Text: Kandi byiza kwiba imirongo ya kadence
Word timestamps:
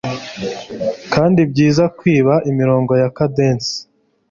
Kandi 1.13 1.39
byiza 1.51 1.83
kwiba 1.97 2.33
imirongo 2.51 2.91
ya 3.01 3.09
kadence 3.17 3.73